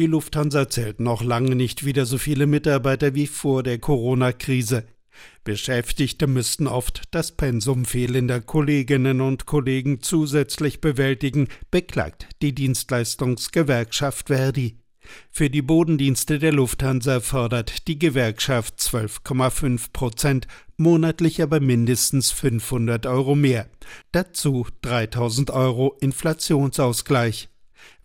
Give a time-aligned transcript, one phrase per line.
[0.00, 4.84] Die Lufthansa zählt noch lange nicht wieder so viele Mitarbeiter wie vor der Corona-Krise.
[5.44, 14.78] Beschäftigte müssten oft das Pensum fehlender Kolleginnen und Kollegen zusätzlich bewältigen, beklagt die Dienstleistungsgewerkschaft Verdi.
[15.30, 20.46] Für die Bodendienste der Lufthansa fordert die Gewerkschaft 12,5 Prozent,
[20.78, 23.68] monatlich aber mindestens 500 Euro mehr.
[24.12, 27.49] Dazu 3000 Euro Inflationsausgleich.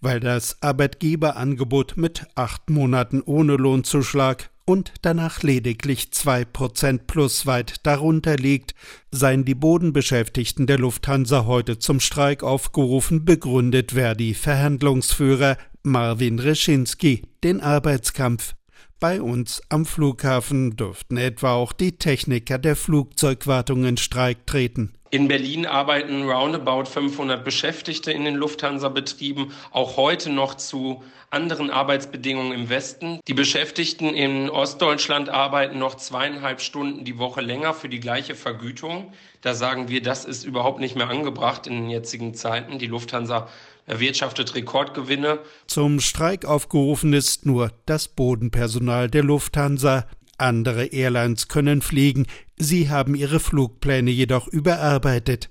[0.06, 7.84] Weil das Arbeitgeberangebot mit acht Monaten ohne Lohnzuschlag und danach lediglich zwei Prozent plus weit
[7.88, 8.76] darunter liegt,
[9.10, 17.60] seien die Bodenbeschäftigten der Lufthansa heute zum Streik aufgerufen, begründet Verdi Verhandlungsführer Marvin Reschinski den
[17.62, 18.54] Arbeitskampf.
[19.00, 24.94] Bei uns am Flughafen dürften etwa auch die Techniker der Flugzeugwartung in Streik treten.
[25.12, 32.54] In Berlin arbeiten roundabout 500 Beschäftigte in den Lufthansa-Betrieben, auch heute noch zu anderen Arbeitsbedingungen
[32.54, 33.20] im Westen.
[33.28, 39.14] Die Beschäftigten in Ostdeutschland arbeiten noch zweieinhalb Stunden die Woche länger für die gleiche Vergütung.
[39.42, 42.80] Da sagen wir, das ist überhaupt nicht mehr angebracht in den jetzigen Zeiten.
[42.80, 43.48] Die Lufthansa
[43.86, 45.40] erwirtschaftet Rekordgewinne.
[45.68, 50.08] Zum Streik aufgerufen ist nur das Bodenpersonal der Lufthansa.
[50.38, 52.26] Andere Airlines können fliegen,
[52.58, 55.50] sie haben ihre Flugpläne jedoch überarbeitet.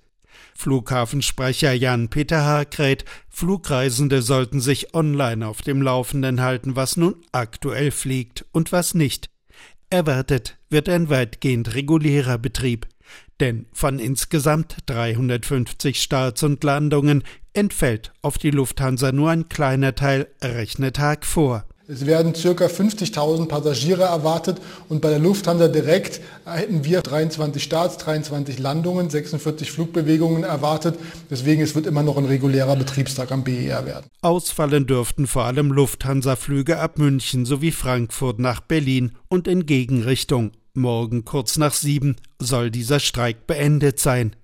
[0.57, 8.45] Flughafensprecher Jan-Peter Harkret, Flugreisende sollten sich online auf dem Laufenden halten, was nun aktuell fliegt
[8.53, 9.31] und was nicht.
[9.91, 12.87] Erwartet wird ein weitgehend regulärer Betrieb.
[13.41, 20.29] Denn von insgesamt 350 Starts und Landungen entfällt auf die Lufthansa nur ein kleiner Teil
[20.43, 21.67] Rechnetag vor.
[21.87, 22.65] Es werden ca.
[22.65, 29.71] 50.000 Passagiere erwartet und bei der Lufthansa direkt hätten wir 23 Starts, 23 Landungen, 46
[29.71, 30.99] Flugbewegungen erwartet.
[31.31, 34.07] Deswegen es wird immer noch ein regulärer Betriebstag am BER werden.
[34.23, 40.53] Ausfallen dürften vor allem Lufthansa-Flüge ab München sowie Frankfurt nach Berlin und in Gegenrichtung.
[40.73, 44.35] Morgen kurz nach sieben soll dieser Streik beendet sein.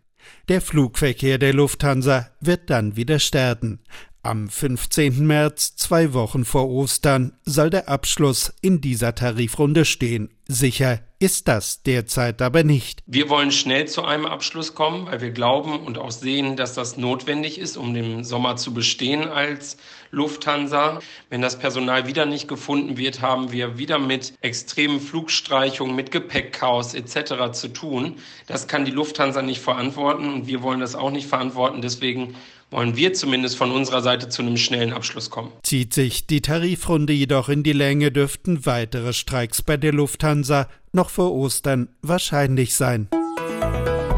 [0.48, 3.80] Der Flugverkehr der Lufthansa wird dann wieder starten.
[4.22, 5.26] Am 15.
[5.26, 10.28] März, zwei Wochen vor Ostern, soll der Abschluss in dieser Tarifrunde stehen.
[10.52, 13.04] Sicher ist das derzeit aber nicht.
[13.06, 16.96] Wir wollen schnell zu einem Abschluss kommen, weil wir glauben und auch sehen, dass das
[16.96, 19.76] notwendig ist, um den Sommer zu bestehen als
[20.10, 20.98] Lufthansa.
[21.28, 26.94] Wenn das Personal wieder nicht gefunden wird, haben wir wieder mit extremen Flugstreichungen, mit Gepäckchaos
[26.94, 27.52] etc.
[27.52, 28.16] zu tun.
[28.48, 31.80] Das kann die Lufthansa nicht verantworten und wir wollen das auch nicht verantworten.
[31.80, 32.34] Deswegen
[32.70, 35.52] wollen wir zumindest von unserer Seite zu einem schnellen Abschluss kommen.
[35.62, 39.92] Zieht sich die Tarifrunde jedoch in die Länge, dürften weitere Streiks bei der
[40.40, 43.08] Lufthansa noch vor Ostern wahrscheinlich sein.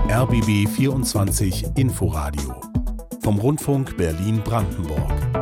[0.09, 2.60] RBB 24 Inforadio
[3.22, 5.41] vom Rundfunk Berlin-Brandenburg.